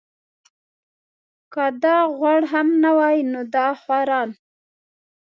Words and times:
که 1.53 1.65
دا 1.83 1.97
غوړ 2.17 2.41
هم 2.51 2.67
نه 2.83 2.91
وای 2.97 3.17
نو 3.31 3.41
دا 3.55 3.67
خواران. 3.81 4.29